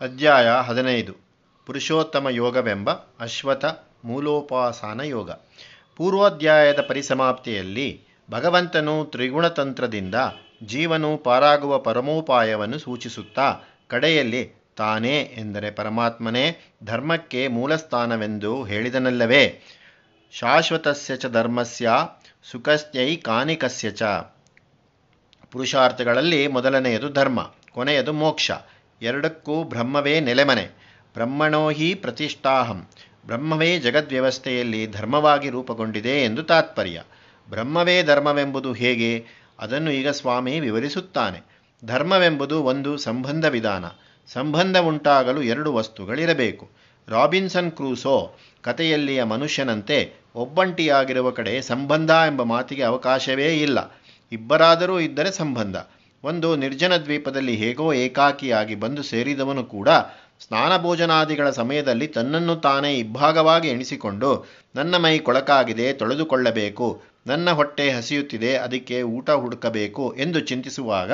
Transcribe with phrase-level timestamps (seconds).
[0.00, 1.12] ಅಧ್ಯಾಯ ಹದಿನೈದು.
[1.66, 3.64] ಪುರುಷೋತ್ತಮ ಯೋಗವೆಂಬ ಅಶ್ವಥ
[4.04, 5.30] ಮೂಲೋಪಾಸನ ಯೋಗ.
[5.96, 8.00] ಪೂರ್ವಾಧ್ಯಾಯದ ಪರಿಸಮಾಪ್ತಿಯಲ್ಲಿ
[8.30, 10.14] ಭಗವಂತನು ತ್ರಿಗುಣತಂತ್ರದಿಂದ
[10.64, 19.62] ಜೀವನು ಪಾರಾಗುವ ಪರಮೋಪಾಯವನ್ನು ಸೂಚಿಸುತ್ತಾ ಕಡೆಯಲ್ಲಿ ತಾನೇ ಎಂದರೆ ಪರಮಾತ್ಮನೇ ಧರ್ಮಕ್ಕೆ ಮೂಲಸ್ಥಾನವೆಂದು ಹೇಳಿದನಲ್ಲವೇ?
[20.32, 21.90] ಶಾಶ್ವತಸ್ಯ ಚ ಧರ್ಮಸ್ಯ
[22.50, 24.02] ಸುಖಸ್ಯೈ ಕಾನಿಕಸ್ಯ ಚ.
[25.50, 28.50] ಪುರುಷಾರ್ಥಗಳಲ್ಲಿ ಮೊದಲನೆಯದು ಧರ್ಮ, ಕೊನೆಯದು ಮೋಕ್ಷ.
[29.02, 30.62] ಎರಡಕ್ಕೂ ಬ್ರಹ್ಮವೇ ನೆಲೆಮನೆ,
[31.14, 32.88] ಬ್ರಹ್ಮಣೋ ಹಿ ಪ್ರತಿಷ್ಠಾಹಂ,
[33.26, 37.02] ಬ್ರಹ್ಮವೇ ಜಗದ್ವ್ಯವಸ್ಥೆಯಲ್ಲಿ ಧರ್ಮವಾಗಿ ರೂಪುಗೊಂಡಿದೆ ಎಂದು ತಾತ್ಪರ್ಯ.
[37.50, 39.24] ಬ್ರಹ್ಮವೇ ಧರ್ಮವೆಂಬುದು ಹೇಗೆ?
[39.58, 41.40] ಅದನ್ನು ಈಗ ಸ್ವಾಮಿ ವಿವರಿಸುತ್ತಾನೆ.
[41.84, 43.84] ಧರ್ಮವೆಂಬುದು ಒಂದು ಸಂಬಂಧ ವಿಧಾನ.
[44.32, 46.70] ಸಂಬಂಧ ಉಂಟಾಗಲು ಎರಡು ವಸ್ತುಗಳಿರಬೇಕು.
[47.08, 54.00] ರಾಬಿನ್ಸನ್ ಕ್ರೂಸೋ ಕಥೆಯಲ್ಲಿಯ ಮನುಷ್ಯನಂತೆ ಒಬ್ಬಂಟಿಯಾಗಿರುವ ಕಡೆ ಸಂಬಂಧ ಎಂಬ ಮಾತಿಗೆ ಅವಕಾಶವೇ ಇಲ್ಲ.
[54.32, 55.76] ಇಬ್ಬರಾದರೂ ಇದ್ದರೆ ಸಂಬಂಧ.
[56.24, 59.88] ಒಂದು ನಿರ್ಜನ ದ್ವೀಪದಲ್ಲಿ ಹೇಗೋ ಏಕಾಕಿಯಾಗಿ ಬಂದು ಸೇರಿದವನು ಕೂಡ
[60.40, 64.30] ಸ್ನಾನ ಭೋಜನಾದಿಗಳ ಸಮಯದಲ್ಲಿ ತನ್ನನ್ನು ತಾನೇ ಇಬ್ಭಾಗವಾಗಿ ಎಣಿಸಿಕೊಂಡು,
[64.74, 71.12] ನನ್ನ ಮೈ ಕೊಳಕಾಗಿದೆ, ತೊಳೆದುಕೊಳ್ಳಬೇಕು, ನನ್ನ ಹೊಟ್ಟೆ ಹಸಿಯುತ್ತಿದೆ, ಅದಕ್ಕೆ ಊಟ ಹುಡುಕಬೇಕು ಎಂದು ಚಿಂತಿಸುವಾಗ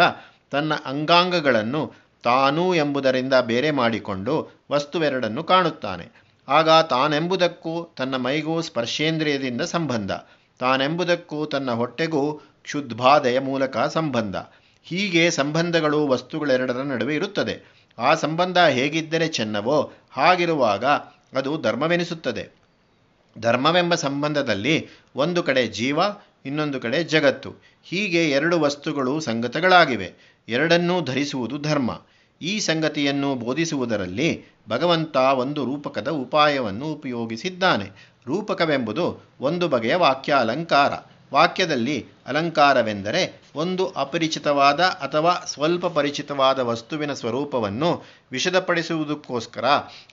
[0.51, 1.83] ತನ್ನ ಅಂಗಾಂಗಗಳನ್ನು
[2.25, 4.35] ತಾನು ಎಂಬುದರಿಂದ ಬೇರೆ ಮಾಡಿಕೊಂಡು
[4.71, 6.07] ವಸ್ತುವೆರಡನ್ನು ಕಾಣುತ್ತಾನೆ.
[6.49, 10.13] ಆಗ ತಾನೆಂಬುದಕ್ಕೂ ತನ್ನ ಮೈಗೂ ಸ್ಪರ್ಶೇಂದ್ರಿಯದಿಂದ ಸಂಬಂಧ,
[10.61, 12.23] ತಾನೆಂಬುದಕ್ಕೂ ತನ್ನ ಹೊಟ್ಟೆಗೂ
[12.63, 14.37] ಕ್ಷುದ್ಭಾದೆಯ ಮೂಲಕ ಸಂಬಂಧ.
[14.85, 17.81] ಹೀಗೆ ಸಂಬಂಧಗಳು ವಸ್ತುಗಳೆರಡರ ನಡುವೆ ಇರುತ್ತದೆ.
[17.99, 20.85] ಆ ಸಂಬಂಧ ಹೇಗಿದ್ದರೆ ಚೆನ್ನವೋ ಹಾಗಿರುವಾಗ
[21.37, 22.49] ಅದು ಧರ್ಮವೆನಿಸುತ್ತದೆ.
[23.39, 25.99] ಧರ್ಮವೆಂಬ ಸಂಬಂಧದಲ್ಲಿ ಒಂದು ಕಡೆ ಜೀವ,
[26.47, 27.55] ಇನ್ನೊಂದು ಕಡೆ ಜಗತ್ತು.
[27.85, 30.13] ಹೀಗೆ ಎರಡು ವಸ್ತುಗಳು ಸಂಗತಗಳಾಗಿವೆ.
[30.49, 32.01] ಎರಡನ್ನೂ ಧರಿಸುವುದು ಧರ್ಮ.
[32.43, 38.15] ಈ ಸಂಗತಿಯನ್ನು ಬೋಧಿಸುವುದರಲ್ಲಿ ಭಗವಂತ ಒಂದು ರೂಪಕದ ಉಪಾಯವನ್ನು ಉಪಯೋಗಿಸಿದ್ದಾನೆ.
[38.27, 40.93] ರೂಪಕವೆಂಬುದು ಒಂದು ಬಗೆಯ ವಾಕ್ಯಾಲಂಕಾರ.
[41.33, 49.65] ವಾಕ್ಯದಲ್ಲಿ ಅಲಂಕಾರವೆಂದರೆ ಒಂದು ಅಪರಿಚಿತವಾದ ಅಥವಾ ಸ್ವಲ್ಪ ಪರಿಚಿತವಾದ ವಸ್ತುವಿನ ಸ್ವರೂಪವನ್ನು ವಿಶದಪಡಿಸುವುದಕ್ಕೋಸ್ಕರ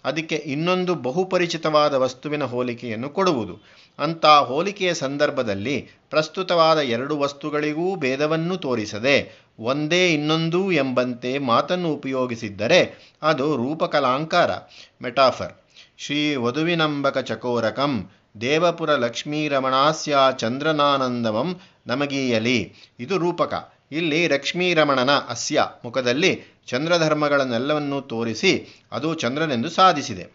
[0.05, 3.59] ಅದಕ್ಕೆ ಇನ್ನೊಂದು ಬಹುಪರಿಚಿತವಾದ ವಸ್ತುವಿನ ಹೋಲಿಕೆಯನ್ನು ಕೊಡುವುದು.
[3.99, 12.79] ಅಂಥ ಹೋಲಿಕೆಯ ಸಂದರ್ಭದಲ್ಲಿ ಪ್ರಸ್ತುತವಾದ ಎರಡು ವಸ್ತುಗಳಿಗೂ ಭೇದವನ್ನು ತೋರಿಸದೆ ಒಂದೇ ಇನ್ನೊಂದು ಎಂಬಂತೆ ಮಾತನ್ನು ಉಪಯೋಗಿಸಿದ್ದರೆ
[13.21, 14.51] ಅದು ರೂಪಕಲಾಂಕಾರ.
[15.01, 15.53] ಮೆಟಾಫರ್.
[15.97, 18.11] ಶ್ರೀ ವಧುವಿನಂಬಕ ಚಕೋರಕಂ
[18.41, 22.73] ದೇವಪುರ ಲಕ್ಷ್ಮೀರಮಣಾಸ್ಯ ಚಂದ್ರನಾನಂದವಂ ನಮಗೀಯಲಿ.
[22.99, 23.73] ಇದು ರೂಪಕ.
[23.91, 30.27] ಇಲ್ಲಿ ಲಕ್ಷ್ಮೀರಮಣನ ಅಸ್ಯ ಮುಖದಲ್ಲಿ ಚಂದ್ರಧರ್ಮಗಳನ್ನೆಲ್ಲವನ್ನೂ ತೋರಿಸಿ ಅದು ಚಂದ್ರನೆಂದು ಸಾಧಿಸಿದೆ.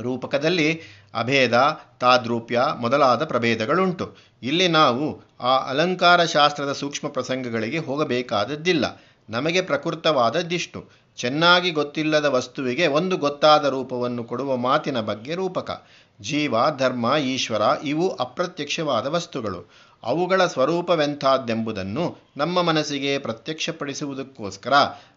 [0.00, 0.80] ರೂಪಕದಲ್ಲಿ
[1.14, 4.16] ಅಭೇದ, ತಾದ್ರೂಪ್ಯ ಮೊದಲಾದ ಪ್ರಭೇದಗಳುಂಟು.
[4.42, 9.02] ಇಲ್ಲಿ ನಾವು ಆ ಅಲಂಕಾರ ಶಾಸ್ತ್ರದ ಸೂಕ್ಷ್ಮ ಪ್ರಸಂಗಗಳಿಗೆ ಹೋಗಬೇಕಾದದ್ದಿಲ್ಲ.
[9.30, 11.06] ನಮಗೆ ಪ್ರಕೃತವಾದದ್ದಿಷ್ಟು.
[11.16, 15.86] ಚೆನ್ನಾಗಿ ಗೊತ್ತಿಲ್ಲದ ವಸ್ತುವಿಗೆ ಒಂದು ಗೊತ್ತಾದ ರೂಪವನ್ನು ಕೊಡುವ ಮಾತಿನ ಬಗ್ಗೆ ರೂಪಕ.
[16.20, 19.86] ಜೀವ, ಧರ್ಮ, ಈಶ್ವರ ಇವು ಅಪ್ರತ್ಯಕ್ಷವಾದ ವಸ್ತುಗಳು.
[20.02, 24.72] ಅವುಗಳ ಸ್ವರೂಪವೆಂಥಾದ್ದೆಂಬುದನ್ನು ನಮ್ಮ ಮನಸ್ಸಿಗೆ ಪ್ರತ್ಯಕ್ಷಪಡಿಸುವುದಕ್ಕೋಸ್ಕರ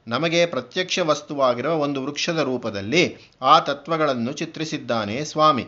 [0.07, 5.65] ನಮಗೆ ಪ್ರತ್ಯಕ್ಷ ವಸ್ತುವಾಗಿರುವ ಒಂದು ವೃಕ್ಷದ ರೂಪದಲ್ಲಿ ಆ ತತ್ವಗಳನ್ನು ಚಿತ್ರಿಸಿದ್ದಾನೆ ಸ್ವಾಮಿ.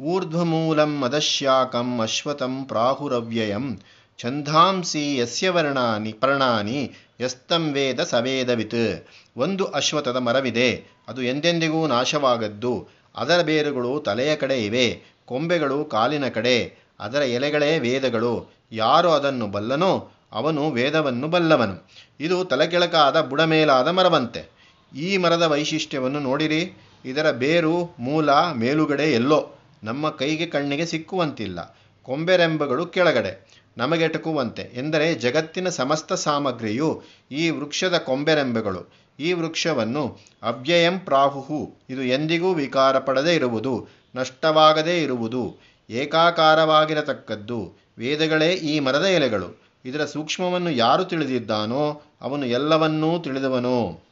[0.00, 3.80] ಊರ್ಧ್ವಮೂಲಂ ಮದಶ್ಯಾಕಂ ಅಶ್ವತಂ ಪ್ರಾಹುರವ್ಯಯಂ
[4.18, 9.06] ಛಂದಾಂಸಿ ಯಸ್ಯ ವರ್ಣಾನಿ ಪರ್ಣಾನಿ ಯಸ್ತಂ ವೇದ ಸವೇದವಿತ್.
[9.36, 10.84] ಒಂದು ಅಶ್ವತದ ಮರವಿದೆ.
[11.08, 12.88] ಅದು ಎಂದೆಂದಿಗೂ ನಾಶವಾಗದ್ದು.
[13.16, 18.52] ಅದರ ಬೇರುಗಳು ತಲೆಯ ಕಡೆ ಇವೆ, ಕೊಂಬೆಗಳು ಕಾಲಿನ ಕಡೆ, ಅದರ ಎಲೆಗಳೇ ವೇದಗಳು.
[18.72, 21.88] ಯಾರು ಅದನ್ನು ಬಲ್ಲನೋ ಅವನು ವೇದವನ್ನು ಬಲ್ಲವನು.
[22.20, 24.54] ಇದು ತಲೆಕೆಳಕಾದ ಬುಡಮೇಲಾದ ಮರವಂತೆ.
[24.96, 26.72] ಈ ಮರದ ವೈಶಿಷ್ಟ್ಯವನ್ನು ನೋಡಿರಿ,
[27.04, 29.58] ಇದರ ಬೇರು, ಮೂಲ, ಮೇಲುಗಡೆ ಎಲ್ಲೋ.
[29.84, 31.78] ನಮ್ಮ ಕೈಗೆ ಕಣ್ಣಿಗೆ ಸಿಕ್ಕುವಂತಿಲ್ಲ.
[32.02, 33.53] ಕೊಂಬೆರೆಂಬಗಳು ಕೆಳಗಡೆ.
[33.76, 34.62] ನಮಗೆಟಕುವಂತೆ.
[34.62, 38.92] ಎಂದರೆ ಜಗತ್ತಿನ ಸಮಸ್ತ ಸಾಮಗ್ರಿಯು ಈ ವೃಕ್ಷದ ಕೊಂಬೆರೆಂಬೆಗಳು.
[39.20, 41.74] ಈ ವೃಕ್ಷವನ್ನು ಅವ್ಯಯಂ ಪ್ರಾಹುಹು.
[41.90, 45.56] ಇದು ಎಂದಿಗೂ ವಿಕಾರ ಪಡದೇ ಇರುವುದು, ನಷ್ಟವಾಗದೇ ಇರುವುದು,
[45.90, 47.74] ಏಕಾಕಾರವಾಗಿರತಕ್ಕದ್ದು.
[47.98, 49.64] ವೇದಗಳೇ ಈ ಮರದ ಎಲೆಗಳು.
[49.84, 54.04] ಇದರ ಸೂಕ್ಷ್ಮವನ್ನು ಯಾರು ತಿಳಿದಿದ್ದಾನೋ ಅವನು ಎಲ್ಲವನ್ನೂ ತಿಳಿದವನು.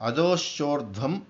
[0.00, 1.26] ಅಧೋಶ್ಚೋರ್ಧ್ವಂ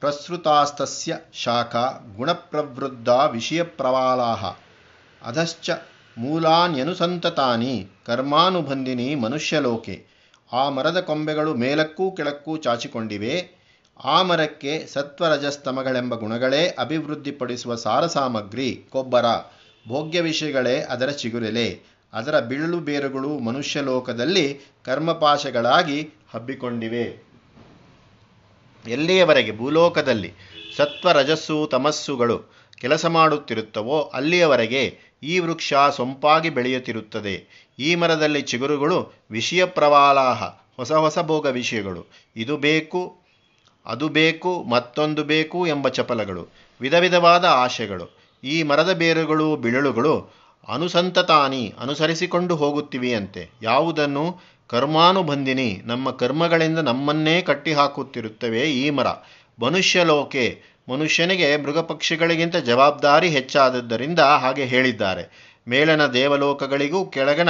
[0.00, 4.60] ಪ್ರಸೃತಾಸ್ತಸ್ಯ ಶಾಖಾ ಗುಣಪ್ರವೃದ್ಧ ವಿಷಯಪ್ರವಾಲಾ
[5.24, 5.70] ಅಧಶ್ಚ
[6.18, 10.06] ಮೂಲಾನ್ಯನುಸಂತತಾನಿ, ಕರ್ಮಾನುಬಂಧಿನಿ ಮನುಷ್ಯಲೋಕೆ.
[10.52, 13.60] ಆ ಮರದ ಕೊಂಬೆಗಳು ಮೇಲಕ್ಕೂ ಕೆಳಕ್ಕೂ ಚಾಚಿಕೊಂಡಿವೆ.
[14.04, 19.24] ಆ ಮರಕ್ಕೆ ಸತ್ವರಜಸ್ತಮಗಳೆಂಬ ಗುಣಗಳೇ ಅಭಿವೃದ್ಧಿಪಡಿಸುವ ಸಾರ ಸಾಮಗ್ರಿ ಗೊಬ್ಬರ
[19.88, 21.82] ಭೋಗ್ಯ ವಿಷಯಗಳೇ ಅದರ ಚಿಗುರೆಲೆ.
[22.12, 27.30] ಅದರ ಬಿಳಲು ಬೇರುಗಳು ಮನುಷ್ಯಲೋಕದಲ್ಲಿ ಕರ್ಮಪಾಶಗಳಾಗಿ ಹಬ್ಬಿಕೊಂಡಿವೆ.
[28.88, 29.58] ಎಲ್ಲಿಯವರೆಗೆ?
[29.58, 30.32] ಭೂಲೋಕದಲ್ಲಿ.
[30.76, 32.60] ಸತ್ವ ರಜಸ್ಸು ತಮಸ್ಸುಗಳು.
[32.80, 37.66] ಕೆಲಸ ಮಾಡುತ್ತಿರುತ್ತವೋ ಅಲ್ಲಿಯವರೆಗೆ ಈ ವೃಕ್ಷ ಸೊಂಪಾಗಿ ಬೆಳೆಯುತ್ತಿರುತ್ತದೆ.
[37.78, 40.42] ಈ ಮರದಲ್ಲಿ ಚಿಗುರುಗಳು, ವಿಷಯ ಪ್ರವಾಲಾಹ,
[40.76, 42.06] ಹೊಸ ಹೊಸ ಭೋಗ ವಿಷಯಗಳು.
[42.36, 43.18] ಇದು ಬೇಕು,
[43.86, 46.48] ಅದು ಬೇಕು, ಮತ್ತೊಂದು ಬೇಕು ಎಂಬ ಚಪಲಗಳು.
[46.80, 48.18] ವಿಧ ವಿಧವಾದ ಆಶೆಗಳು.
[48.44, 50.34] ಈ ಮರದ ಬೇರುಗಳು ಬಿಳಳುಗಳು
[50.68, 53.50] ಅನುಸಂತತಾನಿ, ಅನುಸರಿಸಿಕೊಂಡು ಹೋಗುತ್ತಿವೆಯಂತೆ.
[53.62, 54.40] ಯಾವುದನ್ನು?
[54.68, 55.80] ಕರ್ಮಾನುಬಂಧಿನಿ.
[55.84, 59.06] ನಮ್ಮ ಕರ್ಮಗಳಿಂದ ನಮ್ಮನ್ನೇ ಕಟ್ಟಿಹಾಕುತ್ತಿರುತ್ತವೆ ಈ ಮರ.
[59.62, 65.54] ಮನುಷ್ಯಲೋಕೆ ಮನುಷ್ಯನಿಗೆ ಮೃಗಪಕ್ಷಿಗಳಿಗಿಂತ ಜವಾಬ್ದಾರಿ ಹೆಚ್ಚಾದದ್ದರಿಂದ ಹಾಗೆ ಹೇಳಿದ್ದಾರೆ.
[65.68, 67.48] ಮೇಲನ ದೇವಲೋಕಗಳಿಗೂ ಕೆಳಗಣ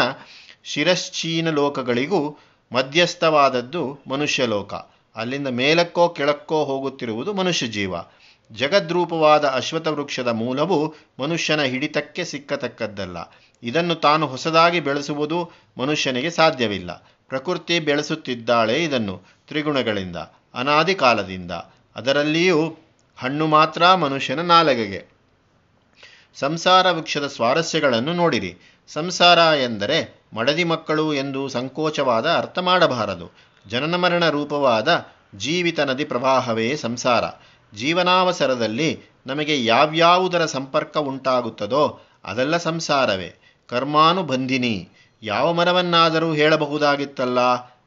[0.65, 2.39] ಶಿರಶ್ಚೀನ ಲೋಕಗಳಿಗೂ
[2.73, 4.75] ಮಧ್ಯಸ್ಥವಾದದ್ದು ಮನುಷ್ಯಲೋಕ.
[5.17, 7.95] ಅಲ್ಲಿಂದ ಮೇಲಕ್ಕೋ ಕೆಳಕ್ಕೋ ಹೋಗುತ್ತಿರುವುದು ಮನುಷ್ಯ ಜೀವ
[8.53, 13.17] ಜಗದ್ರೂಪವಾದ ಅಶ್ವಥ ವೃಕ್ಷದ ಮೂಲವು ಮನುಷ್ಯನ ಹಿಡಿತಕ್ಕೆ ಸಿಕ್ಕತಕ್ಕದ್ದಲ್ಲ.
[13.63, 17.07] ಇದನ್ನು ತಾನು ಹೊಸದಾಗಿ ಬೆಳೆಸುವುದು ಮನುಷ್ಯನಿಗೆ ಸಾಧ್ಯವಿಲ್ಲ.
[17.29, 20.17] ಪ್ರಕೃತಿ ಬೆಳೆಸುತ್ತಿದ್ದಾಳೆ ಇದನ್ನು ತ್ರಿಗುಣಗಳಿಂದ
[20.55, 21.53] ಅನಾದಿ ಕಾಲದಿಂದ
[21.97, 22.77] ಅದರಲ್ಲಿಯೂ
[23.21, 25.07] ಹಣ್ಣು ಮಾತ್ರ ಮನುಷ್ಯನ ನಾಲಗೆಗೆ.
[26.35, 28.57] ಸಂಸಾರ ವೃಕ್ಷದ ಸ್ವಾರಸ್ಯಗಳನ್ನು ನೋಡಿರಿ.
[28.89, 33.33] ಸಂಸಾರ ಎಂದರೆ ಮಡದಿ ಮಕ್ಕಳು ಎಂದು ಸಂಕೋಚವಾದ ಅರ್ಥ ಮಾಡಬಾರದು.
[33.69, 37.25] ಜನನ ಮರಣ ರೂಪವಾದ ಜೀವಿತ ನದಿ ಪ್ರವಾಹವೇ ಸಂಸಾರ.
[37.77, 43.41] ಜೀವನಾವಸರದಲ್ಲಿ ನಮಗೆ ಯಾವ್ಯಾವುದರ ಸಂಪರ್ಕ ಉಂಟಾಗುತ್ತದೋ ಅದೆಲ್ಲ ಸಂಸಾರವೇ.
[43.69, 44.89] ಕರ್ಮಾನುಬಂಧಿನಿ.
[45.23, 47.41] ಯಾವ ಮರವನ್ನಾದರೂ ಹೇಳಬಹುದಾಗಿತ್ತಲ್ಲ.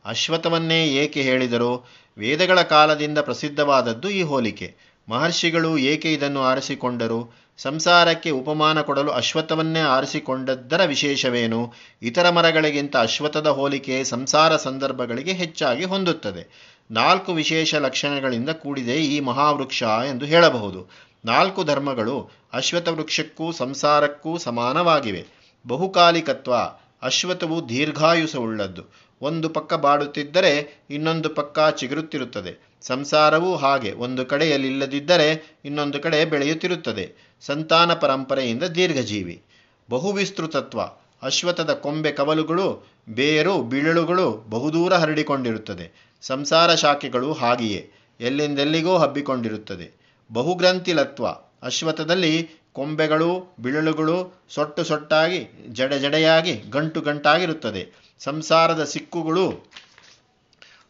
[0.06, 1.90] ಅಶ್ವಥವನ್ನೇ ಏಕೆ ಹೇಳಿದರು?
[2.18, 4.93] ವೇದಗಳ ಕಾಲದಿಂದ ಪ್ರಸಿದ್ಧವಾದದ್ದು ಈ ಹೋಲಿಕೆ.
[5.10, 7.44] ಮಹರ್ಷಿಗಳು ಏಕೆ ಇದನ್ನು ಆರಿಸಿಕೊಂಡರು?
[7.58, 11.74] ಸಂಸಾರಕ್ಕೆ ಉಪಮಾನ ಕೊಡಲು ಅಶ್ವತ್ಥವನ್ನೇ ಆರಿಸಿಕೊಂಡದ್ದರ ವಿಶೇಷವೇನು?
[12.02, 16.74] ಇತರ ಮರಗಳಿಗಿಂತ ಅಶ್ವತ್ಥದ ಹೋಲಿಕೆ ಸಂಸಾರ ಸಂದರ್ಭಗಳಿಗೆ ಹೆಚ್ಚಾಗಿ ಹೊಂದುತ್ತದೆ.
[16.92, 20.90] ನಾಲ್ಕು ವಿಶೇಷ ಲಕ್ಷಣಗಳಿಂದ ಕೂಡಿದೆ ಈ ಮಹಾವೃಕ್ಷ ಎಂದು ಹೇಳಬಹುದು.
[21.26, 25.26] ನಾಲ್ಕು ಧರ್ಮಗಳು ಅಶ್ವತ್ಥ ವೃಕ್ಷಕ್ಕೂ ಸಂಸಾರಕ್ಕೂ ಸಮಾನವಾಗಿವೆ.
[25.68, 26.54] ಬಹುಕಾಲಿಕತ್ವ,
[27.02, 28.84] ಅಶ್ವತ್ಥವು ದೀರ್ಘಾಯುಸವುಳ್ಳದ್ದು.
[29.22, 32.73] ಒಂದು ಪಕ್ಕ ಬಾಡುತ್ತಿದ್ದರೆ ಇನ್ನೊಂದು ಪಕ್ಕ ಚಿಗುರುತ್ತಿರುತ್ತದೆ.
[32.84, 33.92] ಸಂಸಾರವೂ ಹಾಗೆ.
[33.92, 37.12] ಒಂದು ಕಡೆಯಲ್ಲಿಲ್ಲದಿದ್ದರೆ ಇನ್ನೊಂದು ಕಡೆ ಬೆಳೆಯುತ್ತಿರುತ್ತದೆ.
[37.42, 39.42] ಸಂತಾನ ಪರಂಪರೆಯಿಂದ ದೀರ್ಘಜೀವಿ.
[39.90, 40.82] ಬಹುವಿಸ್ತೃತತ್ವ.
[41.22, 46.10] ಅಶ್ವತ್ಥದ ಕೊಂಬೆ ಕವಲುಗಳು, ಬೇರು ಬಿಳಳುಗಳು ಬಹುದೂರ ಹರಡಿಕೊಂಡಿರುತ್ತದೆ.
[46.22, 47.92] ಸಂಸಾರ ಶಾಖೆಗಳು ಹಾಗೆಯೇ.
[48.20, 50.18] ಎಲ್ಲಿಂದೆಲ್ಲಿಗೂ ಹಬ್ಬಿಕೊಂಡಿರುತ್ತದೆ.
[50.34, 51.28] ಬಹುಗ್ರಂಥಿಲತ್ವ.
[51.64, 57.88] ಅಶ್ವತ್ಥದಲ್ಲಿ ಕೊಂಬೆಗಳು, ಬಿಳಲುಗಳು ಸೊಟ್ಟು ಸೊಟ್ಟಾಗಿ, ಜಡೆ ಜಡೆಯಾಗಿ, ಗಂಟು ಗಂಟಾಗಿರುತ್ತದೆ.
[58.20, 59.72] ಸಂಸಾರದ ಸಿಕ್ಕುಗಳು,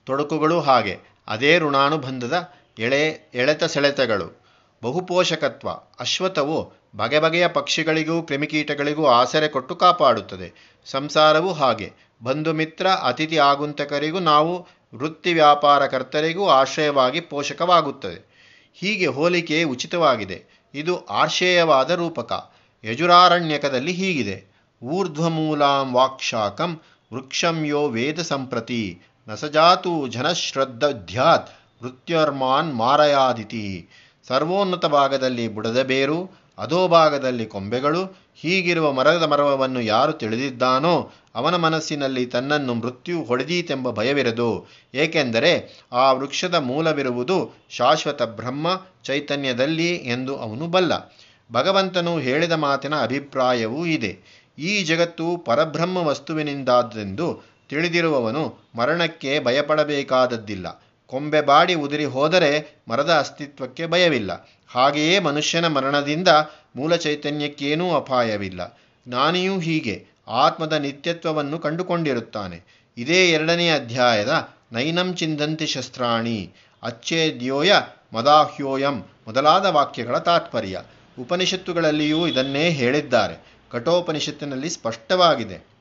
[0.06, 1.13] ತೊಡಕುಗಳು ಹಾಗೆ.
[1.28, 4.44] ಅದೇ ಋಣಾನುಬಂಧದ ಎಳೆ, ಎಳೆತ ಸೆಳೆತಗಳು.
[4.84, 5.70] ಬಹುಪೋಷಕತ್ವ.
[6.00, 10.76] ಅಶ್ವತ್ಥವು ಬಗೆ ಬಗೆಯ ಪಕ್ಷಿಗಳಿಗೂ, ಕ್ರಿಮಿಕೀಟಗಳಿಗೂ ಆಸರೆ ಕೊಟ್ಟು ಕಾಪಾಡುತ್ತದೆ.
[10.86, 11.94] ಸಂಸಾರವೂ ಹಾಗೆ.
[12.24, 18.34] ಬಂಧು ಮಿತ್ರ, ಅತಿಥಿ ಆಗುಂತಕರಿಗೂ ನಾವು ವೃತ್ತಿ ವ್ಯಾಪಾರಕರ್ತರಿಗೂ ಆಶ್ರಯವಾಗಿ ಪೋಷಕವಾಗುತ್ತದೆ.
[18.74, 20.44] ಹೀಗೆ ಹೋಲಿಕೆ ಉಚಿತವಾಗಿದೆ.
[20.74, 22.54] ಇದು ಆಶ್ರಯವಾದ ರೂಪಕ.
[22.84, 24.46] ಯಜುರಾರಣ್ಯಕದಲ್ಲಿ ಹೀಗಿದೆ.
[24.84, 26.82] ಊರ್ಧ್ವಮೂಲಾಂ ವಾಕ್ಷಾಕಂ
[27.14, 29.02] ವೃಕ್ಷಂ ಯೋ ವೇದ ಸಂಪ್ರತಿ.
[29.28, 31.52] ನಸಜಾತು ಜನಶ್ರದ್ಧಧ್ಯಾತ್
[31.84, 33.90] ಮೃತ್ಯರ್ಮಾನ್ ಮಾರಯಾದಿತಿ.
[34.28, 42.74] ಸರ್ವೋನ್ನತ ಭಾಗದಲ್ಲಿ ಬುಡದ ಬೇರು, ಅದೋ ಭಾಗದಲ್ಲಿ ಕೊಂಬೆಗಳು, ಹೀಗಿರುವ ಮರದ ಮರವನ್ನು ಯಾರು ತಿಳಿದಿದ್ದಾನೋ ಅವನ ಮನಸ್ಸಿನಲ್ಲಿ ತನ್ನನ್ನು
[42.74, 44.68] ಮೃತ್ಯು ಹೊಡೆದೀತೆಂಬ ಭಯವಿರದು.
[44.94, 48.68] ಏಕೆಂದರೆ ಆ ವೃಕ್ಷದ ಮೂಲವಿರುವುದು ಶಾಶ್ವತ ಬ್ರಹ್ಮ
[49.04, 51.14] ಚೈತನ್ಯದಲ್ಲಿ ಎಂದು ಅವನು ಬಲ್ಲ.
[51.52, 54.44] ಭಗವಂತನು ಹೇಳಿದ ಮಾತಿನ ಅಭಿಪ್ರಾಯವೂ ಇದೆ.
[54.60, 60.84] ಈ ಜಗತ್ತು ಪರಬ್ರಹ್ಮ ವಸ್ತುವಿನಿಂದಾದ್ದೆಂದು ತಿಳಿದಿರುವವನು ಮರಣಕ್ಕೆ ಭಯಪಡಬೇಕಾದದ್ದಿಲ್ಲ.
[61.08, 64.50] ಕೊಂಬೆ ಬಾಡಿ ಉದುರಿ ಹೋದರೆ ಮರದ ಅಸ್ತಿತ್ವಕ್ಕೆ ಭಯವಿಲ್ಲ.
[64.68, 66.28] ಹಾಗೆಯೇ ಮನುಷ್ಯನ ಮರಣದಿಂದ
[66.76, 68.80] ಮೂಲ ಚೈತನ್ಯಕ್ಕೇನೂ ಅಪಾಯವಿಲ್ಲ.
[69.08, 70.06] ಜ್ಞಾನಿಯೂ ಹೀಗೆ.
[70.28, 72.90] ಆತ್ಮದ ನಿತ್ಯತ್ವವನ್ನು ಕಂಡುಕೊಂಡಿರುತ್ತಾನೆ.
[72.98, 76.52] ಇದೇ ಎರಡನೇ ಅಧ್ಯಾಯದ ನೈನಂ ಚಿಂದಂತಿ ಶಸ್ತ್ರಾಣಿ.
[76.84, 77.72] ಅಚ್ಚೇದ್ಯೋಯ
[78.14, 80.82] ಮದಾಹ್ಯೋಯಂ ಮೊದಲಾದ ವಾಕ್ಯಗಳ ತಾತ್ಪರ್ಯ.
[81.20, 83.46] ಉಪನಿಷತ್ತುಗಳಲ್ಲಿಯೂ ಇದನ್ನೇ ಹೇಳಿದ್ದಾರೆ.
[83.72, 85.73] ಕಠೋಪನಿಷತ್ತಿನಲ್ಲಿ ಸ್ಪಷ್ಟವಾಗಿದೆ.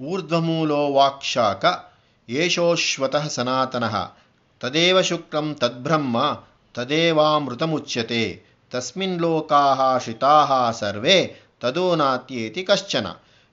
[0.00, 1.64] ಊರ್ಧ್ವಮೂಲೋ ವಾಕ್ಷಾಕ
[2.28, 4.12] ಯೇಷೋಶ್ವತಃ ಸನಾತನಃ.
[4.60, 6.42] ತದೇವ ಶುಕ್ರಂ ತದ್ಬ್ರಹ್ಮ,
[6.74, 8.42] ತದೇವಾಮೃತಮುಚ್ಯತೆ.
[8.70, 13.06] ತಸ್ಮಿನ್ ಲೋಕಾಹ ಶ್ರಿತಾಹ ಸರ್ವೇ ತದೋನಾತ್ಯೇತಿ ಕಶ್ಚನ.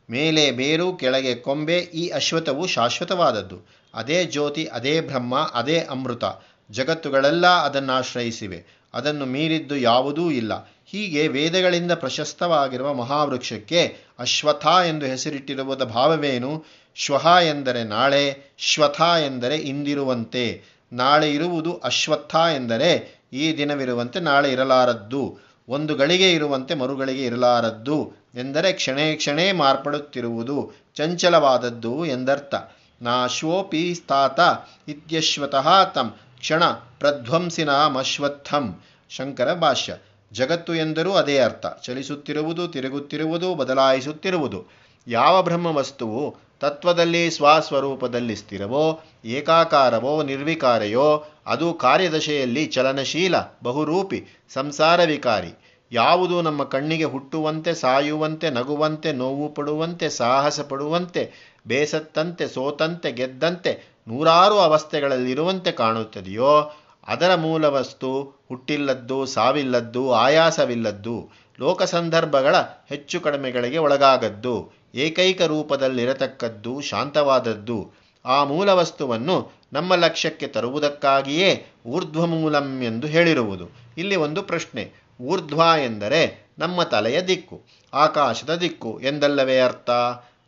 [0.10, 3.62] ಮೇಲೆ ಬೇರು, ಕೆಳಗೆ ಕೊಂಬೆ, ಈ ಅಶ್ವತವು ಶಾಶ್ವತವಾದದ್ದು.
[3.94, 6.24] ಅದೇ ಜ್ಯೋತಿ, ಅದೇ ಬ್ರಹ್ಮ, ಅದೇ ಅಮೃತ.
[6.72, 8.79] ಜಗತ್ತುಗಳೆಲ್ಲ ಅದನ್ನಾಶ್ರಯಿಸಿವೆ.
[8.94, 10.72] ಅದನ್ನು ಮೀರಿದ್ದು ಯಾವುದೂ ಇಲ್ಲ.
[10.86, 16.66] ಹೀಗೆ ವೇದಗಳಿಂದ ಪ್ರಶಸ್ತವಾಗಿರುವ ಮಹಾವೃಕ್ಷಕ್ಕೆ ಅಶ್ವಥ ಎಂದು ಹೆಸರಿಟ್ಟಿರುವುದ ಭಾವವೇನು?
[16.96, 20.62] ಶ್ವಃ ಎಂದರೆ ನಾಳೆ, ಶ್ವಥ ಎಂದರೆ ಇಂದಿರುವಂತೆ.
[20.94, 25.40] ನಾಳೆ ಇರುವುದು ಅಶ್ವತ್ಥ ಎಂದರೆ ಈ ದಿನವಿರುವಂತೆ ನಾಳೆ ಇರಲಾರದ್ದು.
[25.70, 30.72] ಒಂದು ಗಳಿಗೆ ಇರುವಂತೆ ಮರುಗಳಿಗೆ ಇರಲಾರದ್ದು ಎಂದರೆ ಕ್ಷಣೇ ಕ್ಷಣೇ ಮಾರ್ಪಡುತ್ತಿರುವುದು.
[30.96, 32.56] ಚಂಚಲವಾದದ್ದು ಎಂದರ್ಥ.
[33.02, 34.40] ನಾಶ್ವೋಪಿ ಸ್ಥಾತ
[34.88, 39.96] ಇತ್ಯಶ್ವತಃ ತಂ ಕ್ಷಣ ಪ್ರಧ್ವಂಸಿನಾಮಶ್ವತ್ಥಂ ಶಂಕರ ಭಾಷ್ಯ.
[40.34, 41.66] ಜಗತ್ತು ಎಂದರೂ ಅದೇ ಅರ್ಥ.
[41.84, 44.66] ಚಲಿಸುತ್ತಿರುವುದು, ತಿರುಗುತ್ತಿರುವುದು, ಬದಲಾಯಿಸುತ್ತಿರುವುದು.
[45.08, 56.42] ಯಾವ ಬ್ರಹ್ಮ ವಸ್ತುವು ತತ್ವದಲ್ಲಿ ಸ್ವಸ್ವರೂಪದಲ್ಲಿ ಸ್ಥಿರವೋ, ಏಕಾಕಾರವೋ, ನಿರ್ವಿಕಾರೆಯೋ, ಅದು ಕಾರ್ಯದಶೆಯಲ್ಲಿ ಚಲನಶೀಲ, ಬಹುರೂಪಿ ಸಂಸಾರ ವಿಕಾರಿ ಯಾವುದು
[56.42, 61.32] ನಮ್ಮ ಕಣ್ಣಿಗೆ ಹುಟ್ಟುವಂತೆ, ಸಾಯುವಂತೆ, ನಗುವಂತೆ, ನೋವು ಪಡುವಂತೆ, ಸಾಹಸ ಪಡುವಂತೆ,
[61.68, 66.78] ಬೇಸತ್ತಂತೆ, ಸೋತಂತೆ, ಗೆದ್ದಂತೆ, ನೂರಾರು ಅವಸ್ಥೆಗಳಲ್ಲಿರುವಂತೆ ಕಾಣುತ್ತದೆಯೋ,
[67.08, 71.30] ಅದರ ಮೂಲ ವಸ್ತು ಹುಟ್ಟಿಲ್ಲದ್ದು, ಸಾವಿಲ್ಲದ್ದು, ಆಯಾಸವಿಲ್ಲದ್ದು
[71.60, 77.92] ಲೋಕ ಸಂದರ್ಭಗಳ ಹೆಚ್ಚು ಕಡಿಮೆಗಳಿಗೆ ಒಳಗಾಗದ್ದು, ಏಕೈಕ ರೂಪದಲ್ಲಿರತಕ್ಕದ್ದು, ಶಾಂತವಾದದ್ದು,
[78.26, 83.70] ಆ ಮೂಲ ವಸ್ತುವನ್ನು ನಮ್ಮ ಲಕ್ಷ್ಯಕ್ಕೆ ತರುವುದಕ್ಕಾಗಿಯೇ ಊರ್ಧ್ವಮೂಲಂ ಎಂದು ಹೇಳಿರುವುದು.
[83.98, 85.09] ಇಲ್ಲಿ ಒಂದು ಪ್ರಶ್ನೆ.
[85.22, 89.90] ಊರ್ಧ್ವ ಎಂದರೆ ನಮ್ಮ ತಲೆಯ ದಿಕ್ಕು, ಆಕಾಶದ ದಿಕ್ಕು ಎಂದಲ್ಲವೇ ಅರ್ಥ?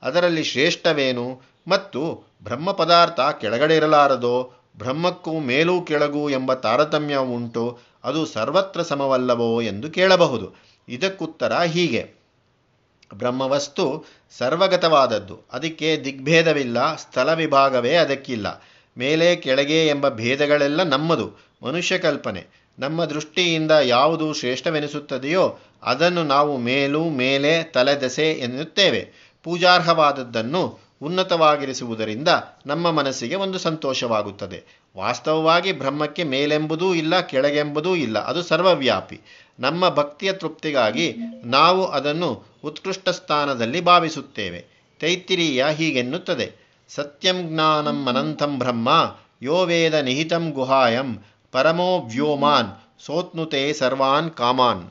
[0.02, 1.42] ಅದರಲ್ಲಿ ಶ್ರೇಷ್ಠವೇನು?
[1.68, 9.92] ಮತ್ತು ಬ್ರಹ್ಮ ಪದಾರ್ಥ ಕೆಳಗಡೆ ಇರಲಾರದೋ, ಬ್ರಹ್ಮಕ್ಕೂ ಮೇಲೂ ಕೆಳಗೂ ಎಂಬ ತಾರತಮ್ಯ ಉಂಟು, ಅದು ಸರ್ವತ್ರ ಸಮವಲ್ಲವೋ ಎಂದು
[9.92, 10.56] ಕೇಳಬಹುದು.
[10.90, 12.12] ಇದಕ್ಕುತ್ತರ ಹೀಗೆ.
[13.14, 14.06] ಬ್ರಹ್ಮವಸ್ತು
[14.38, 15.40] ಸರ್ವಗತವಾದದ್ದು.
[15.52, 18.64] ಅದಕ್ಕೆ ದಿಗ್ಭೇದವಿಲ್ಲ ಸ್ಥಳ ವಿಭಾಗವೇ ಅದಕ್ಕಿಲ್ಲ.
[18.98, 22.61] ಮೇಲೆ, ಕೆಳಗೆ ಎಂಬ ಭೇದಗಳೆಲ್ಲ ನಮ್ಮದು, ಮನುಷ್ಯ ಕಲ್ಪನೆ.
[22.82, 29.02] ನಮ್ಮ ದೃಷ್ಟಿಯಿಂದ ಯಾವುದು ಶ್ರೇಷ್ಠವೆನಿಸುತ್ತದೆಯೋ ಅದನ್ನು ನಾವು ಮೇಲು ಮೇಲೆ ತಲೆದೆಸೆ ಎನ್ನುತ್ತೇವೆ.
[29.44, 32.28] ಪೂಜಾರ್ಹವಾದದ್ದನ್ನು ಉನ್ನತವಾಗಿರಿಸುವುದರಿಂದ
[32.66, 34.64] ನಮ್ಮ ಮನಸ್ಸಿಗೆ ಒಂದು ಸಂತೋಷವಾಗುತ್ತದೆ.
[34.98, 39.20] ವಾಸ್ತವವಾಗಿ ಬ್ರಹ್ಮಕ್ಕೆ ಮೇಲೆಂಬುದೂ ಇಲ್ಲ, ಕೆಳಗೆಂಬುದೂ ಇಲ್ಲ, ಅದು ಸರ್ವವ್ಯಾಪಿ.
[39.60, 44.66] ನಮ್ಮ ಭಕ್ತಿಯ ತೃಪ್ತಿಗಾಗಿ ನಾವು ಅದನ್ನು ಉತ್ಕೃಷ್ಟ ಸ್ಥಾನದಲ್ಲಿ ಭಾವಿಸುತ್ತೇವೆ.
[45.00, 46.52] ತೈತ್ತಿರೀಯ ಹೀಗೆನ್ನುತ್ತದೆ.
[46.90, 54.90] ಸತ್ಯಂ ಜ್ಞಾನಂ ಅನಂತಂ ಬ್ರಹ್ಮ ಯೋ ವೇದ ನಿಹಿತಂ ಗುಹಾಯಂ ಪರಮೋ ವ್ಯೋಮಾನ್, ಸೋತ್ನುತೆ ಸರ್ವಾನ್ ಕಾಮಾನ್.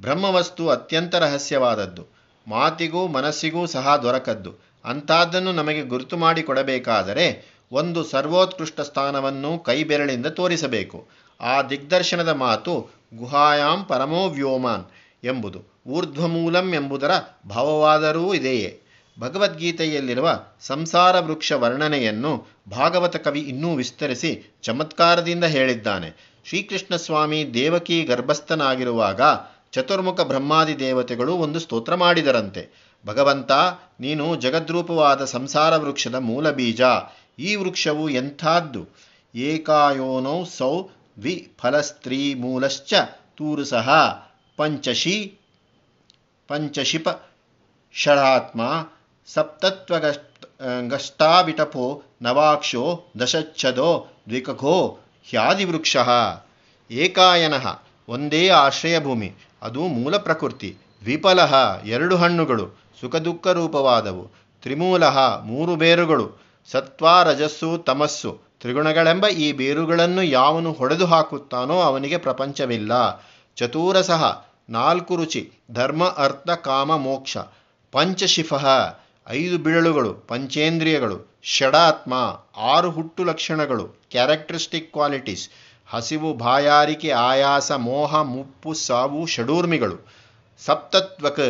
[0.00, 2.06] ಬ್ರಹ್ಮವಸ್ತು ಅತ್ಯಂತ ರಹಸ್ಯವಾದದ್ದು.
[2.48, 4.54] ಮಾತಿಗೂ ಮನಸ್ಸಿಗೂ ಸಹ ದೊರಕದ್ದು.
[4.84, 11.08] ಅಂಥದ್ದನ್ನು ನಮಗೆ ಗುರುತು ಮಾಡಿಕೊಡಬೇಕಾದರೆ ಒಂದು ಸರ್ವೋತ್ಕೃಷ್ಟ ಸ್ಥಾನವನ್ನು ಕೈಬೆರಳಿಂದ ತೋರಿಸಬೇಕು.
[11.40, 14.84] ಆ ದಿಗ್ದರ್ಶನದ ಮಾತು ಗುಹಾಯಾಂ ಪರಮೋ ವ್ಯೋಮಾನ್
[15.24, 15.62] ಎಂಬುದು.
[15.86, 17.10] ಊರ್ಧ್ವಮೂಲಂ ಎಂಬುದರ
[17.48, 18.79] ಭಾವವಾದರೂ ಇದೆಯೇ?
[19.20, 26.30] ಭಗವದ್ಗೀತೆಯಲ್ಲಿರುವ ಸಂಸಾರ ವೃಕ್ಷ ವರ್ಣನೆಯನ್ನು ಭಾಗವತ ಕವಿ ಇನ್ನೂ ವಿಸ್ತರಿಸಿ ಚಮತ್ಕಾರದಿಂದ ಹೇಳಿದ್ದಾನೆ.
[26.44, 29.20] ಶ್ರೀಕೃಷ್ಣ ಸ್ವಾಮಿ ದೇವಕಿ ಗರ್ಭಸ್ಥನಾಗಿರುವಾಗ
[29.72, 32.90] ಚತುರ್ಮುಖ ಬ್ರಹ್ಮಾದಿ ದೇವತೆಗಳು ಒಂದು ಸ್ತೋತ್ರ ಮಾಡಿದರಂತೆ.
[33.06, 33.52] ಭಗವಂತ,
[34.00, 36.80] ನೀನು ಜಗದ್ರೂಪವಾದ ಸಂಸಾರ ವೃಕ್ಷದ ಮೂಲ ಬೀಜ.
[37.38, 38.86] ಈ ವೃಕ್ಷವು ಎಂಥಾದ್ದು?
[39.34, 40.82] ಏಕಾಯೋನೌ ಸೌ
[41.58, 42.94] ಫಲಸ್ತ್ರೀ ಮೂಲಶ್ಚ
[43.36, 43.88] ತೂರುಸಹ
[44.56, 45.38] ಪಂಚಶಿ
[46.48, 47.08] ಪಂಚಶಿಪ
[47.94, 48.88] ಷಡಾತ್ಮ
[49.26, 54.98] ಸಪ್ತತ್ವಗಷ್ಟಾಬಿಟಪೋ ನವಾಕ್ಷೋ ದಶಚ್ಛದೋ ದ್ವಿಕಖೋ
[55.30, 55.96] ಹ್ಯಾದಿವೃಕ್ಷ.
[56.90, 60.76] ಏಕಾಯನಃ ಒಂದೇ ಆಶ್ರಯಭೂಮಿ, ಅದು ಮೂಲ ಪ್ರಕೃತಿ.
[61.00, 64.30] ದ್ವಿಪಲಃ ಎರಡು ಹಣ್ಣುಗಳು ಸುಖ ದುಃಖ ರೂಪವಾದವು
[64.62, 68.38] ತ್ರಿಮೂಲಃ ಮೂರು ಬೇರುಗಳು, ಸತ್ವ ರಜಸ್ಸು ತಮಸ್ಸು.
[68.60, 73.22] ತ್ರಿಗುಣಗಳೆಂಬ ಈ ಬೇರುಗಳನ್ನು ಯಾವನು ಹೊಡೆದು ಹಾಕುತ್ತಾನೋ ಅವನಿಗೆ ಪ್ರಪಂಚವಿಲ್ಲ.
[73.56, 77.36] ಚತುರಸಃ ನಾಲ್ಕು ರುಚಿ, ಧರ್ಮ, ಅರ್ಥ, ಕಾಮ, ಮೋಕ್ಷ.
[77.92, 78.54] ಪಂಚಶಿಫ
[79.30, 82.14] ಐದು ಬಿರಳುಗಳು, ಪಂಚೇಂದ್ರಿಯಗಳು, ಷಡಾತ್ಮ,
[82.56, 85.50] ಆರು ಹುಟ್ಟು ಲಕ್ಷಣಗಳು ಕ್ಯಾರೆಕ್ಟರಿಸ್ಟಿಕ್ ಕ್ವಾಲಿಟೀಸ್
[85.86, 89.98] ಹಸಿವು ಬಾಯಾರಿಕೆ ಆಯಾಸ, ಮೋಹ, ಮುಪ್ಪು, ಸಾವು, ಷಡೂರ್ಮಿಗಳು,
[90.66, 91.40] ಸಪ್ತತ್ವಕ,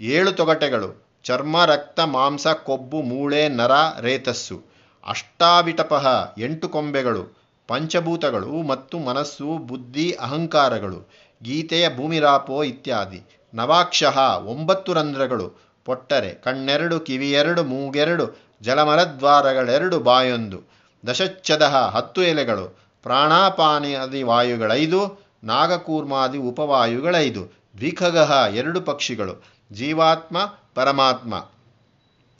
[0.00, 4.62] ಏಳು ತೊಗಟೆಗಳು, ಚರ್ಮ, ರಕ್ತ, ಮಾಂಸ, ಕೊಬ್ಬು, ಮೂಳೆ, ನರ, ರೇತಸ್ಸು
[5.06, 5.92] ಅಷ್ಟಾವಿಟಪ
[6.38, 11.08] ಎಂಟು ಕೊಂಬೆಗಳು, ಪಂಚಭೂತಗಳು ಮತ್ತು ಮನಸ್ಸು, ಬುದ್ಧಿ, ಅಹಂಕಾರಗಳು,
[11.42, 13.20] ಗೀತೆಯ ಭೂಮಿರಾಪೋ ಇತ್ಯಾದಿ
[13.54, 20.62] ನವಾಕ್ಷಃ ಒಂಬತ್ತು ರಂಧ್ರಗಳು ಪೊಟ್ಟರೆ, ಕಣ್ಣೆರಡು, ಕಿವಿಯೆರಡು, ಮೂಗೆರಡು, ಜಲಮಲದ್ವಾರಗಳೆರಡು ಬಾಯೊಂದು.
[21.06, 22.78] ದಶಚ್ಛದಹ, ಹತ್ತು ಎಲೆಗಳು.
[23.02, 27.44] ಪ್ರಾಣಾಪಾನಿಯಾದಿ ವಾಯುಗಳೈದು, ನಾಗಕೂರ್ಮಾದಿ ಉಪವಾಯುಗಳೈದು.
[27.76, 29.44] ದ್ವಿಖಗಹ, ಎರಡು ಪಕ್ಷಿಗಳು.
[29.72, 30.38] ಜೀವಾತ್ಮ,
[30.74, 31.48] ಪರಮಾತ್ಮ.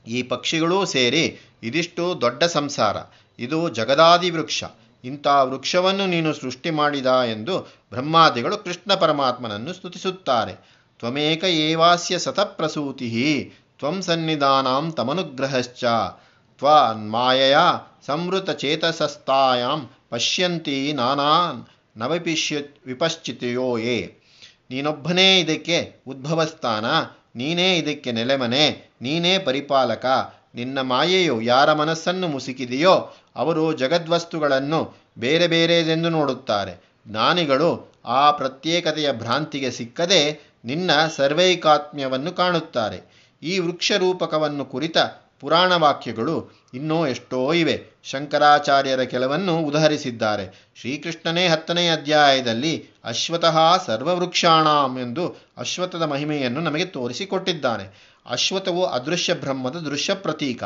[0.06, 2.96] ಈ ಪಕ್ಷಿಗಳೂ ಸೇರಿ ಇದಿಷ್ಟು ದೊಡ್ಡ ಸಂಸಾರ.
[3.38, 4.64] ಇದು ಜಗದಾದಿ ವೃಕ್ಷ.
[5.04, 7.58] ಇಂಥ ವೃಕ್ಷವನ್ನು ನೀನು ಸೃಷ್ಟಿ ಮಾಡಿದ ಎಂದು
[7.90, 10.77] ಬ್ರಹ್ಮಾದಿಗಳು ಕೃಷ್ಣ ಪರಮಾತ್ಮನನ್ನು ಸ್ತುತಿಸುತ್ತಾರೆ.
[10.98, 13.08] ತ್ವಮೇಕ ಏವಾಸ್ಯ ಸತಪ್ರಸೂತಿ,
[13.78, 15.84] ತ್ವಂ ಸನ್ನಿಧಾನಾಂ ತಮನುಗ್ರಹಶ್ಚ.
[16.58, 17.56] ತ್ವನ್ಮಾಯಯ
[18.06, 21.60] ಸಂವೃತಚೇತಸಸ್ತಾಯಾಂ ಪಶ್ಯಂತಿ ನಾನಾನ್
[21.98, 23.98] ನವಪಿಶ್ಯ ವಿಪಶ್ಚಿತೆಯೋ ಯೇ.
[24.70, 26.84] ನೀನೊಬ್ಬನೇ ಇದಕ್ಕೆ ಉದ್ಭವಸ್ಥಾನ,
[27.36, 30.06] ನೀನೇ ಇದಕ್ಕೆ ನೆಲೆಮನೆ, ನೀನೇ ಪರಿಪಾಲಕ.
[30.54, 32.94] ನಿನ್ನ ಮಾಯೆಯು ಯಾರ ಮನಸ್ಸನ್ನು ಮುಸುಕಿದೆಯೋ
[33.36, 36.74] ಅವರು ಜಗದ್ವಸ್ತುಗಳನ್ನು ಬೇರೆ ಬೇರೆದೆಂದು ನೋಡುತ್ತಾರೆ.
[37.08, 40.20] ಜ್ಞಾನಿಗಳು ಆ ಪ್ರತ್ಯೇಕತೆಯ ಭ್ರಾಂತಿಗೆ ಸಿಕ್ಕದೆ
[40.68, 42.98] ನಿನ್ನ ಸರ್ವೈಕಾತ್ಮ್ಯವನ್ನು ಕಾಣುತ್ತಾರೆ.
[43.42, 44.96] ಈ ವೃಕ್ಷರೂಪಕವನ್ನು ಕುರಿತ
[45.40, 47.76] ಪುರಾಣ ವಾಕ್ಯಗಳು ಇನ್ನೂ ಎಷ್ಟೋ ಇವೆ.
[48.04, 50.70] ಶಂಕರಾಚಾರ್ಯರ ಕೆಲವನ್ನು ಉದಾಹರಿಸಿದ್ದಾರೆ.
[50.80, 57.86] ಶ್ರೀಕೃಷ್ಣನೇ ಹತ್ತನೇ ಅಧ್ಯಾಯದಲ್ಲಿ ಅಶ್ವತಃ ಸರ್ವವೃಕ್ಷಾಣಾಂ ಎಂದು ಅಶ್ವತ್ಥದ ಮಹಿಮೆಯನ್ನು ನಮಗೆ ತೋರಿಸಿಕೊಟ್ಟಿದ್ದಾನೆ.
[58.30, 60.62] ಅಶ್ವತವು ಅದೃಶ್ಯ ಬ್ರಹ್ಮದ ದೃಶ್ಯ ಪ್ರತೀಕ.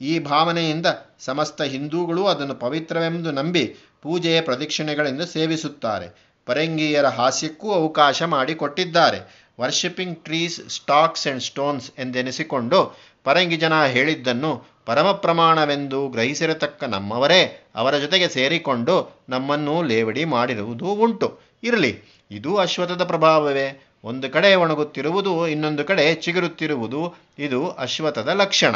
[0.00, 0.86] ಈ ಭಾವನೆಯಿಂದ
[1.20, 3.66] ಸಮಸ್ತ ಹಿಂದೂಗಳು ಅದನ್ನು ಪವಿತ್ರವೆಂದು ನಂಬಿ
[4.02, 6.26] ಪೂಜೆಯ ಪ್ರದಕ್ಷಿಣೆಗಳಿಂದ ಸೇವಿಸುತ್ತಾರೆ.
[6.46, 9.45] ಪರಂಗಿಯರ ಹಾಸ್ಯಕ್ಕೂ ಅವಕಾಶ ಮಾಡಿಕೊಟ್ಟಿದ್ದಾರೆ.
[9.60, 18.28] Worshipping trees stocks and stones ಎಂದೆನಿಸಿಕೊಂಡು ಪರಂಗಿ ಜನ ಹೇಳಿದ್ದನ್ನು ಪರಮ ಪ್ರಮಾಣವೆಂದು ಗ್ರಹಿಸಿರತಕ್ಕ ನಮ್ಮವರೇ ಅವರ ಜೊತೆಗೆ
[18.28, 21.40] ಸೇರಿಕೊಂಡು ನಮ್ಮನ್ನು ಲೇವಡಿ ಮಾಡಿರುವುದು ಉಂಟು.
[21.62, 21.98] ಇರಲಿ,
[22.30, 23.82] ಇದು ಅಶ್ವತ್ಥದ ಪ್ರಭಾವವೇ.
[24.04, 28.74] ಒಂದು ಕಡೆ ಒಣಗುತ್ತಿರುವುದು, ಇನ್ನೊಂದು ಕಡೆ ಚಿಗುರುತ್ತಿರುವುದು, ಇದು ಅಶ್ವತ್ಥದ ಲಕ್ಷಣ.